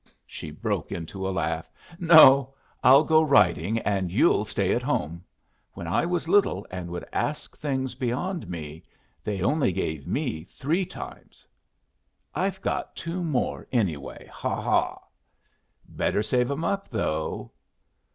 [0.25, 1.71] She broke into a laugh.
[1.99, 2.55] "No.
[2.83, 5.23] I'll go riding and you'll stay at home.
[5.73, 8.81] When I was little and would ask things beyond me,
[9.23, 11.47] they only gave me three times."
[12.33, 14.25] "I've got two more, anyway.
[14.33, 15.01] Ha ha!"
[15.87, 17.51] "Better save 'em up, though."